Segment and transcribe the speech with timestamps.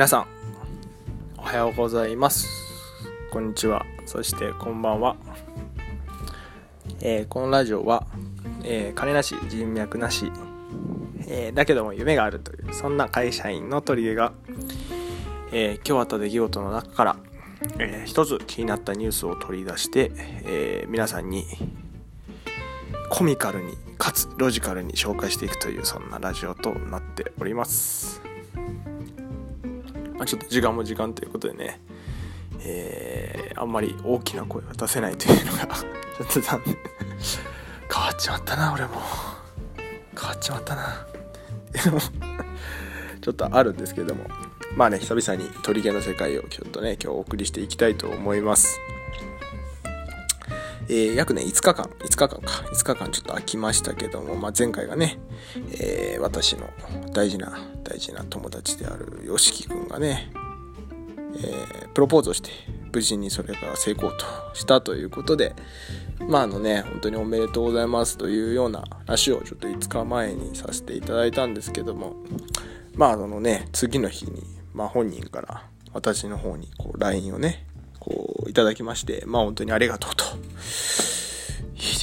[0.00, 0.26] 皆さん
[1.36, 2.48] おはようございます。
[3.30, 3.84] こんにちは。
[4.06, 5.14] そしてこんばんは、
[7.02, 8.06] えー、このラジオは、
[8.64, 10.32] えー、金なし人脈なし、
[11.28, 14.32] えー、だけども夢があるというそんな会社員の取り柄が、
[15.52, 17.16] え今日あった出来事の中から、
[17.78, 21.44] え一つ気になったニュースを取り出して、え皆さんに
[23.10, 28.29] コミカルにかつロジカルに紹介していくというそんなラジオとなっております。
[30.20, 31.80] まあ、ちょっと時間も時間ということでね、
[32.62, 36.76] えー、あんまり大きな声は出せないというのが ちょっと残念。
[37.90, 39.00] 変わっちまったな俺も。
[40.14, 41.06] 変わっちまったな。
[43.22, 44.26] ちょっとあるんですけども。
[44.76, 48.78] まあね久々に鳥毛の世界をちょっとね今日お送りしていきたいと思います。
[50.92, 52.36] えー、約ね、5日間、5日間か、
[52.72, 55.20] 5日間ちょっと空きましたけども、まあ、前回がね、
[55.80, 56.68] えー、私の
[57.12, 60.32] 大事な、大事な友達である YOSHIKI 君がね、
[61.36, 62.50] えー、プロポーズをして、
[62.92, 65.54] 無事にそれが成功としたということで、
[66.28, 72.16] まああのね、本当におめでとうございますというような話をちょっと5日前にさせていただいたんですけども、
[72.96, 74.42] まああのね、次の日に、
[74.74, 77.64] まあ本人から私の方にこう LINE をね、
[78.50, 80.24] いただきまして、まあ本当にありがとうと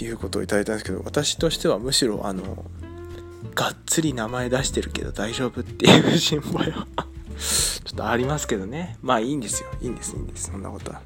[0.03, 2.65] いうことをいただいたんですけど、私としてはむしろあの、
[3.53, 6.87] がっつり名前出してるけど大丈夫っていう心配は
[7.37, 8.97] ちょっとありますけどね。
[9.01, 9.69] まあいいんですよ。
[9.81, 10.51] いいんです、いいんです。
[10.51, 11.01] そんなことは。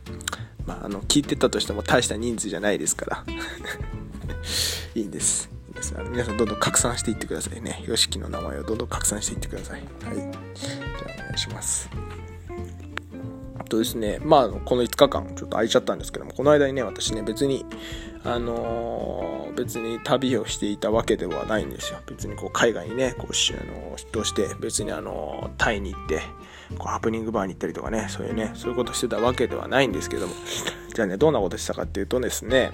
[0.66, 3.24] まあ、あの、聞いてたとしても大した人数じゃないですから
[4.96, 5.50] いいんです。
[5.70, 7.84] いいです皆さんどんどん拡散していってくださいね。
[7.88, 9.82] YOSHIKI の名前をどんどん拡散していってください。
[9.82, 10.16] はい。
[10.16, 10.30] じゃ
[11.10, 11.90] あお願いします。
[13.72, 17.66] とですね、まあ、この5日間ちょっと空いちゃったんですけども、この間にね、私ね、別に、
[18.26, 22.00] あのー、別に旅をしていたわけではないんですよ。
[22.06, 26.20] 別にこう海外にね、こう、あの出張して、別にあのタイに行って、
[26.78, 30.34] こうハプニングバーに行ったりとかね、そういうね、そういうことしてたわけではないんですけども、
[30.94, 32.74] じゃあね、どんなことしたかっていうとですね、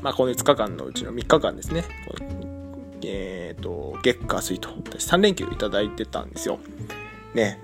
[0.00, 1.84] まあ、この5日間のうちの3日間ですね、
[3.04, 6.58] えっ、と、月火水と、私3連休いただいてたんですよ。
[7.34, 7.58] ね。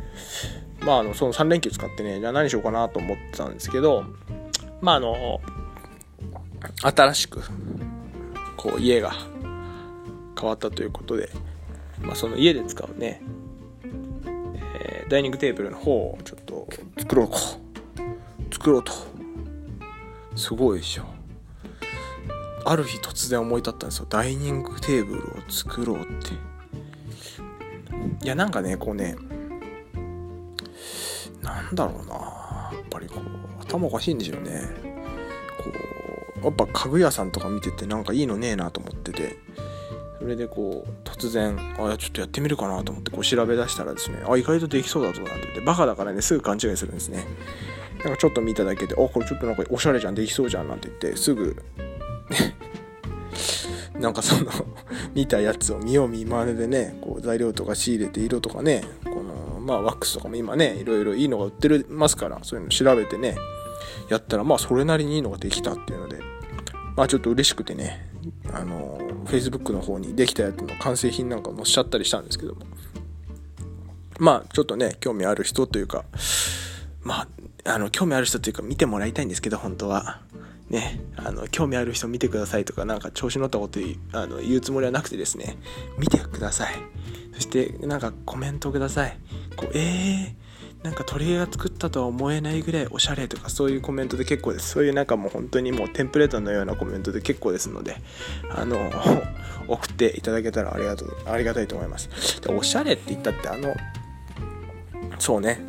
[0.81, 4.05] まあ、あの、その3連休使ってね、じゃあ何しようかなと思ってたんですけど、
[4.81, 5.41] まあ、あの、
[6.83, 7.43] 新しく、
[8.57, 9.13] こう、家が
[10.39, 11.31] 変わったということで、
[12.01, 13.21] まあ、その家で使うね、
[14.81, 16.69] えー、ダイニングテーブルの方をちょっと
[16.99, 17.39] 作ろうか。
[18.53, 18.93] 作ろうと。
[20.37, 21.05] すごいでしょ。
[22.65, 24.07] ある日突然思い立ったんですよ。
[24.09, 26.35] ダイニングテーブルを作ろうって。
[28.25, 29.17] いや、なんかね、こうね、
[31.75, 32.15] だろうな。
[32.15, 34.63] やっぱりこう頭おかしいんでしょうね。
[35.59, 35.71] こ
[36.43, 39.37] うやっぱ家具屋さんとか見ててなんかいいのねえなと思ってて。
[40.19, 47.25] それでこう突然あちょっとやってみるかなと思ってこう調べ出したらですねあ意外とできそうだぞなんて言ってバカだからねすぐ勘違いするんですね。
[48.05, 51.57] なんかちょっと見ただけであこれちょっとなんかおしゃれじゃんできそうじゃんなんて言ってすぐ
[53.99, 54.51] なんかその
[55.15, 59.18] 見たやつを見よう見まねでねこう材料とか仕入れて色とかねこ
[59.69, 63.37] まあワックスとかも今ねいろいろいいのが売ってますからそういうの調べてね
[64.09, 66.21] やったらまあそれなりにいいのができたっていうので
[66.97, 68.09] まあちょっと嬉しくてね
[68.51, 72.63] あの Facebook の方にできたやつの完成品なんか載せちゃったりしたんですけども。
[74.19, 76.05] まあちょっとね興味ある人というか
[77.03, 77.29] ま
[77.65, 80.23] ああの興味ある人というか見てもらいたいんですけど本当は。
[80.71, 83.81] ね、あの興味ある人見てくださいとかなんか調子乗ったこと
[84.13, 85.57] あの言うつもりはなくてですね
[85.97, 86.75] 見てください。
[87.33, 89.17] そしてなんかコメントください。
[89.59, 94.71] こうえー、なんか鳥が作ったとは思えないぐらいおしゃれとかそういうコメントで結構です。
[94.71, 97.97] そういうなんかもう本当にもうテンプレートのようなコメントで結構ですので
[98.51, 98.91] あの
[99.67, 102.41] 送っていただけたらありがとうありがたいと思います。
[102.41, 103.75] でおしゃれって言ったってあの
[105.19, 105.61] そうね。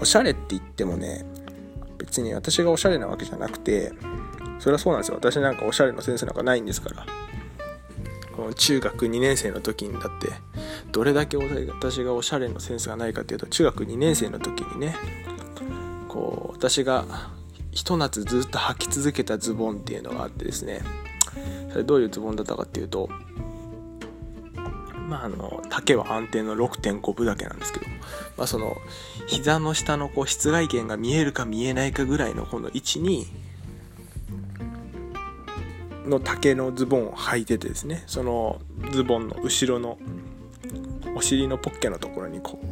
[0.00, 1.24] おしゃれって言ってもね
[1.98, 3.92] 別に私がおしゃれなわけじゃなくて
[4.58, 5.16] それはそうなんですよ。
[5.16, 7.06] 私なんかおしゃれのセンスなんかないんですから。
[8.40, 10.28] この中学2年生の時にだって
[10.92, 14.96] どれだけ私がおしゃれのセンスがないかっていうと中学2年生の時にね
[16.08, 17.04] こう私が
[17.70, 20.82] ひと夏ずっと履き続けたズボンっていうのがあってですね。
[21.70, 23.08] それどういうズボンだったかっていうと
[25.10, 27.86] まあ、あの丈は安定の6.5分だけなんですけど、
[28.36, 28.76] まあ、その
[29.26, 33.26] 膝の下のこう室外圏が見えるか見えないかぐらいのこの位置に
[36.06, 38.60] の丈のズボンを履いててですねその
[38.92, 39.98] ズボンの後ろの
[41.16, 42.66] お尻のポッケのところにこう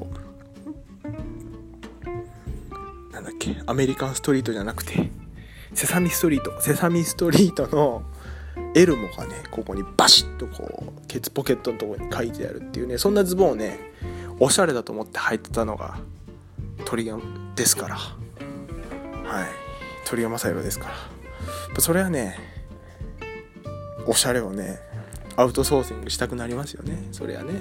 [3.13, 5.11] なんだっけアメリカンストリートじゃなくて
[5.75, 8.03] セサミストリートセサミストリートの
[8.75, 13.79] エルモがねここにバシッとこうケツポケットのところに書いてあるっていうねそんなズボンをね
[14.41, 15.99] おしゃれだと思って履いてたのが
[16.85, 17.19] 鳥が
[17.55, 17.97] ですから。
[17.97, 19.49] はい。
[20.07, 20.89] 鳥が正宏ですか
[21.75, 21.81] ら。
[21.81, 22.39] それはね
[24.07, 24.79] おしゃれをね
[25.37, 27.09] アウトソーシングしたくなりますよね。
[27.13, 27.61] それはね、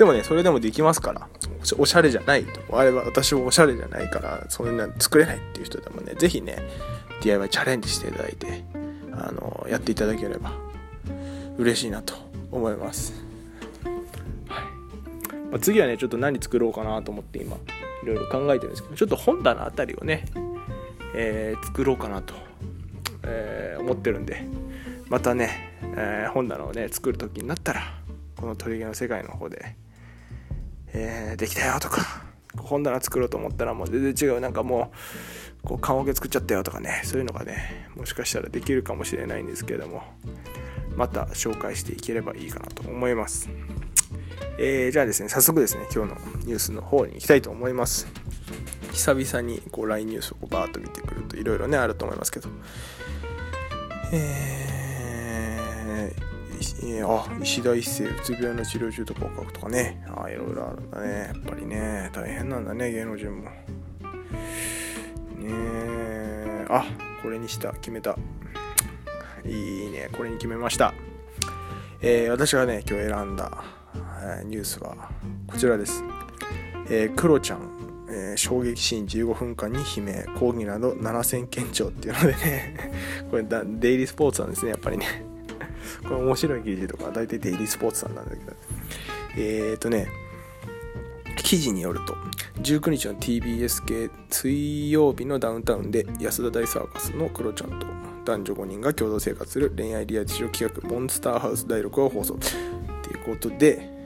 [0.00, 1.28] でもねそれでもできますから。
[1.76, 2.78] おしゃれじゃないと。
[2.78, 6.56] あれは私はおしゃれじゃないからそんな作れないっていう人でもね是非ね
[7.20, 8.64] DIY チャレンジしていただいて
[9.12, 10.52] あのやっていただければ
[11.58, 12.14] 嬉しいなと
[12.50, 13.12] 思います、
[14.48, 15.34] はい。
[15.50, 17.56] まあ、次はねちょっと何作ろうかなと思って今
[18.02, 20.24] いろいろ考えてるんですけどちょっと本棚あたりをね、
[21.14, 22.32] えー、作ろうかなと、
[23.24, 24.46] えー、思ってるんで
[25.10, 27.82] またね、えー、本棚をね作る時になったら
[28.38, 29.76] この鳥毛の世界の方で、
[30.92, 32.24] えー、できたよとか
[32.56, 34.92] 本棚作ろうと思ったらもう全然違うなんかも
[35.64, 40.02] うこう棺桶作っちゃったよとかねそういうのがねもしかしたらできるかもしれないんですけれども
[40.96, 43.48] また紹介していければいいかなと思います。
[44.58, 48.06] えー、じゃあですね、早速ですね、今日のニュースの方に行きたいと思います。
[48.92, 52.50] 久々にこう LINE ニュースをバーッと見てくるといろいろね、あると思いますけど。
[54.12, 56.29] えー、
[56.84, 61.32] えあ、石田一世、うつ病の治療中と合格とかね、あいろいろあるんだね。
[61.32, 63.42] やっぱりね、大変なんだね、芸能人も。
[63.42, 63.50] ね
[65.48, 66.84] え、あ、
[67.22, 68.16] これにした、決めた。
[69.44, 70.08] いいね。
[70.12, 70.92] これに決めました、
[72.02, 73.64] えー、私がね今日選んだ、
[74.22, 75.10] えー、ニュースは
[75.46, 76.02] こちらです、
[76.88, 77.60] えー、クロちゃん、
[78.08, 82.90] えー、衝撃シーン15分間に悲鳴抗議など7000件超っていうのでね。
[83.30, 85.29] これデイリースポーツなんですねやっぱりね。
[86.06, 88.52] これ面白い記事とか大体デイリースポーツさんなんだけど。
[89.36, 90.08] えっ、ー、とね
[91.36, 92.16] 記事によると
[92.62, 97.86] 19日の TBS 系水曜日のダウンタウンで安田大サーカスのクロちゃんと
[98.24, 102.38] 男女5人が共同生活する恋愛リアリティショー企画モンスターハウス第6話を放送。
[103.02, 103.99] ということで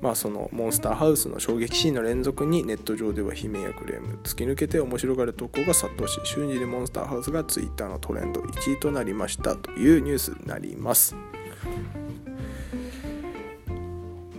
[0.00, 5.36] まあそのモンスターハウスの衝撃シーンの連続にネット上では悲鳴やクレーム突き抜けて面白がる。
[5.36, 11.14] 投稿が殺到し瞬時にモンスターハウスが Twitter のトレンド1位となりましたというニュースになります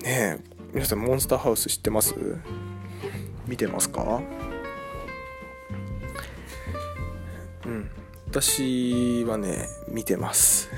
[0.01, 0.39] ねえ
[0.73, 2.15] 皆さんモンスターハウス知ってます
[3.47, 4.21] 見てますか
[7.65, 7.89] うん
[8.29, 10.69] 私はね見てます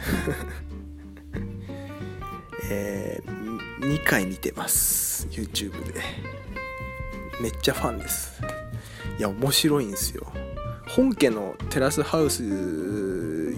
[3.80, 5.26] 2回見てます。
[5.32, 6.02] YouTube で。
[7.42, 8.42] めっちゃファンです。
[9.18, 10.28] いや面白いんですよ。
[10.88, 12.44] 本家のテラスハウス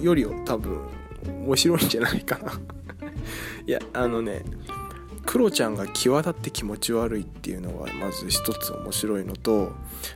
[0.01, 0.79] よりは多分
[1.25, 2.51] 面白いんじゃないかな。
[3.65, 4.43] いやあのね
[5.25, 9.71] クロちゃんが際立って気持ち悪いっていうのがまず一つ面白いのと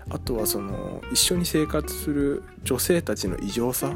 [0.10, 3.96] あとはその一緒に生活する女性たちの異常さ。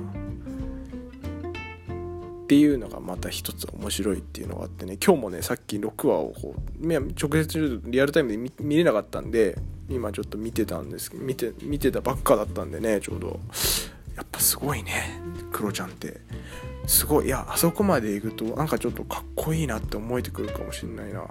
[2.49, 4.97] っていうのがまた一つ面白いっていうのがあってね。
[5.05, 9.55] 今日もねさっき6話をこう直接リアルタイムで見れなかったんで
[9.87, 13.39] 今ちょっと見てたんです見て見てたばっかだったんでねちょうど。
[14.15, 16.21] やっぱすごいねクロちゃんって。
[16.87, 21.25] すごいいやあそこまで行くとなんかちょっとかっこいいなって思えてくるかもしんないな。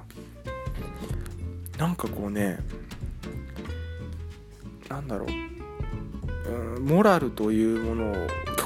[1.79, 2.61] なんかこうね
[4.89, 8.15] なんだろう、うん、モラルというものを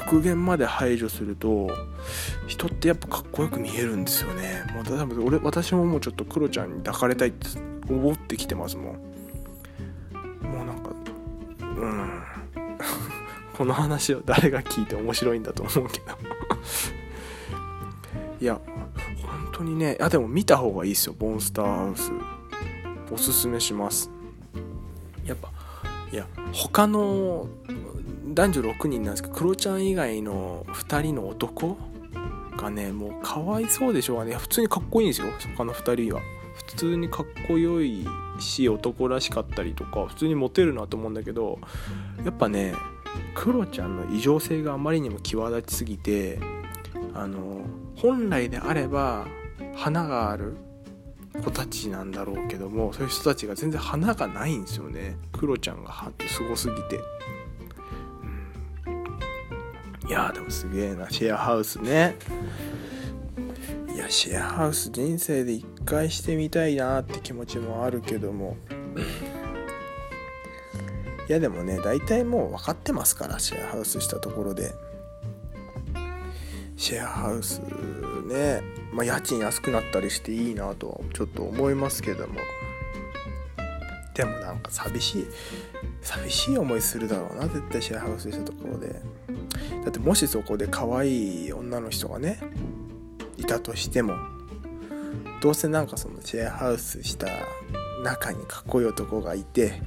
[0.05, 1.71] 極限まで排除すると
[2.53, 4.63] 人ってやっぱかっこよく見えるんですよね。
[4.73, 7.47] もう多分俺私ももうちょっとクロちゃんに抱かれたいって
[7.89, 8.95] 思ってきてますもん。
[10.43, 10.91] もうなんか
[11.61, 12.21] うん。
[13.57, 16.05] この話を誰が聞いて面白いんだと思うけど。
[18.39, 18.59] いや
[19.23, 21.15] 本当にねあでも見た方がいいですよ。
[21.19, 22.11] モンスターハウス。
[23.11, 24.11] おすすめします。
[25.25, 25.49] やっぱ
[26.11, 27.47] いや他の
[28.27, 31.77] 男女6人なんですけどクロちゃん以外の2人の男
[32.63, 34.35] がねもうかわいそうでしょうがね。
[34.35, 35.27] 普通にかっこいいんですよ。
[35.55, 36.21] 他の2人は。
[36.55, 38.05] 普通にかっこよい
[38.39, 41.59] し男らしかったりとか普通にモテるなと思うんだけど
[42.23, 42.75] やっぱね
[43.33, 46.39] クロちゃんの異常性があまりにも際立ちすぎて
[47.15, 47.61] あの
[47.95, 49.25] 本来であれば
[49.75, 50.55] 花がある
[51.43, 55.17] 子たちなんだろうけどもそういう人たちが全然花がないんですよね。
[55.31, 55.91] クロちゃんが
[56.27, 56.99] すごすぎて、
[60.07, 61.09] いやでもすげえな。
[61.09, 62.15] シェアハウスね。
[63.93, 68.57] いやシェアハウス人生で一回してみたいなって気持ちもあるけども。
[71.29, 74.73] いやでもね大体もう分かってますからシェアハウスしたところで。
[76.75, 77.59] シェアハウス
[78.27, 78.61] ね。
[78.91, 82.35] まあ家賃安くなったりしていいなとはちょっと思いますけども。
[84.13, 85.27] でもなんか寂しい
[86.01, 89.01] 寂しい思いするだろうな絶対シェアハウスしたところで。
[89.83, 92.39] だってもしそこで可愛い女の人がね
[93.37, 94.15] いたとしても
[95.41, 97.27] どうせなんかそのシェアハウスした
[98.03, 99.81] 中にかっこいい男がいて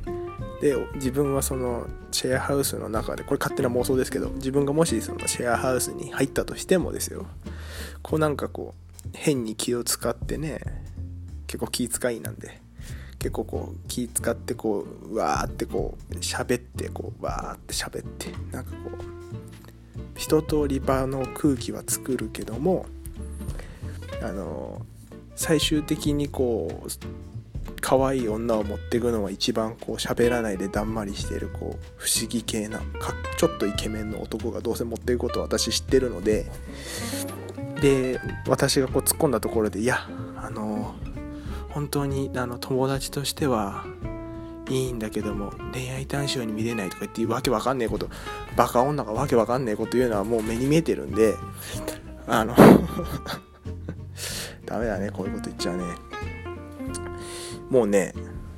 [0.60, 7.26] で自分はそのシェアハウスの中でこれ勝手な妄想ですけど自分がもしそのシェアハウスに入ったとしてもですよ。
[8.02, 8.74] こうなんかこ
[9.04, 10.60] う変に気を使ってね
[11.46, 12.60] 結構気遣いなんで
[13.18, 19.16] 結構こう気使ってこうわーってこう喋ってこうわーって喋ってなんかこう
[20.16, 22.86] 一通り場の空気は作るけども
[24.22, 24.84] あの
[25.34, 26.88] 最終的にこう
[27.80, 32.80] 可愛い女を持っていくのは一番こう喋らないでだんまりしてるこう不思議系な
[33.36, 36.46] ちょっとイケメンの男がどうせ持っていくことを私知ってるので
[37.80, 38.18] で
[38.48, 40.94] 私がこう突っ込んだところでいやあの
[41.68, 43.84] 本当にあの友達としては
[44.68, 48.08] いいんだけども恋愛対象に見れないとか言ってわけわかんねえこと
[48.56, 51.34] バカ女がわけわかんねえこと言うのはもう目に見えてるんで
[52.26, 52.54] あの
[54.66, 55.84] ダメだねこういうこと言っちゃうね。
[57.70, 58.12] もうね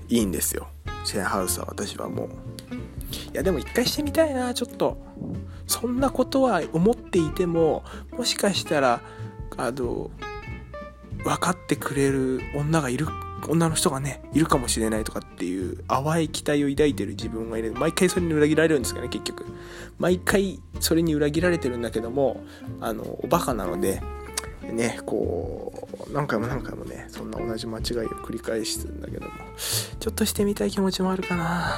[0.09, 0.69] いいんですよ。
[1.05, 2.29] シェアハウスは私はもう。
[3.33, 4.97] いやでも一回してみたいなちょっと。
[5.67, 7.85] そんなことは思っていても
[8.17, 9.03] もしかしたら
[9.59, 10.11] あの
[11.23, 13.07] 分かってくれる女がいる
[13.49, 17.73] 女の人がねいるかもしれないとかっていう淡い期待を抱いてる自分がいる。
[17.73, 19.47] 毎回それに裏切られるんですかね結局。
[19.99, 22.43] 毎回それに裏切られてるんだけども
[22.81, 24.01] あのおバカなので
[24.63, 29.33] ねこう何回も何回もねそんな同じ間違いを繰り返してるんだけども
[29.99, 31.75] ちょっとしてみたい気持ちもあるかな。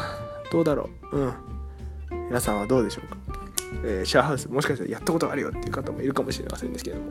[0.51, 1.17] どうだろう。
[1.17, 1.35] うん。
[2.29, 3.17] 皆さんはどうでしょうか、
[3.85, 7.11] えー、シェアハウスもしかしたらやったことがあるよっていう方もいるかもしれませんですけども。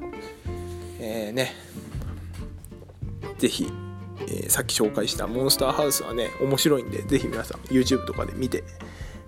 [0.99, 1.53] えー、ね。
[3.37, 8.63] 是非ー、さっき紹介したモンスターハウスはね、面白いんで、ぜひ皆さん YouTube とかで見て、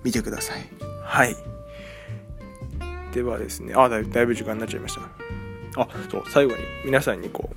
[0.03, 0.67] 見てください。
[1.03, 1.35] はい。
[3.13, 5.01] ではですね、あ、だいぶ時間になっちゃいました。
[5.81, 7.55] あ、そう、最後に皆さんにこう、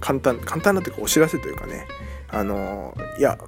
[0.00, 1.86] 簡単、簡単なというかお知らせというかね、
[2.28, 3.38] あのー、いや、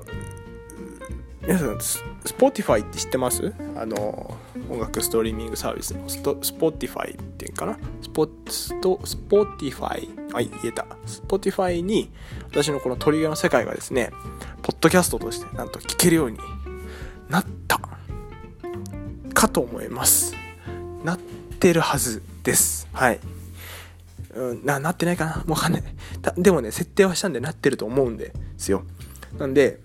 [1.42, 3.52] 皆さん、 Spotify って知ってます？
[3.76, 4.36] あの、
[4.70, 7.78] 音楽ストリーミングサービスのスト Spotify っていうかな？
[8.00, 10.86] スポストスポティファイ、はい、言えた。
[11.06, 12.10] Spotify に
[12.50, 14.10] 私のこの鳥毛の世界がですね、
[14.62, 16.38] ポッドキャストとしてなんと聞けるように
[17.28, 17.80] なった
[19.34, 20.34] かと思います。
[21.04, 22.88] なってるはずです。
[22.92, 23.20] はい。
[24.34, 25.44] うん、な、なってないかな？
[25.46, 25.82] わかんない。
[26.38, 28.84] でもね、設定はしたんでなってると思うんですよ。
[29.38, 29.80] なんで、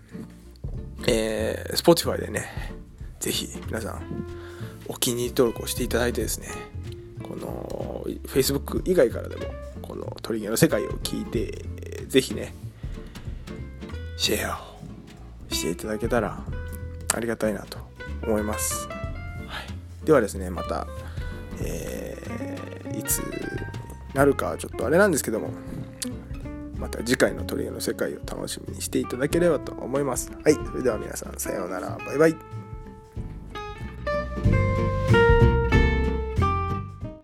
[1.07, 2.45] えー、Spotify でね、
[3.19, 4.01] ぜひ皆さん、
[4.87, 6.47] お気に入り登録をしていただいてですね、
[7.37, 9.43] の Facebook 以外からでも、
[9.81, 11.65] この鳥毛の世界を聞いて、
[12.07, 12.53] ぜひね、
[14.17, 16.43] シェアをしていただけたら
[17.13, 17.77] ありがたいなと
[18.23, 18.87] 思います。
[18.87, 18.93] は
[20.03, 20.87] い、ではですね、また、
[21.61, 23.21] えー、いつ
[24.13, 25.51] なるかちょっとあれなんですけども、
[26.77, 30.31] また次回の鳥毛の世界を楽しみにしていただければと思います。
[30.43, 32.46] はい、それでは皆さんさようなら、バイバイ。